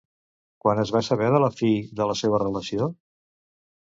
Quan 0.63 0.79
es 0.83 0.93
va 0.95 1.01
saber 1.07 1.27
de 1.35 1.41
la 1.43 1.51
fi 1.59 1.69
de 2.01 2.09
la 2.11 2.17
seva 2.21 2.39
relació? 2.47 2.91